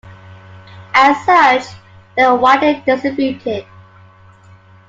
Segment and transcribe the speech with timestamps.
[0.95, 1.75] As such,
[2.17, 3.67] they were widely distributed.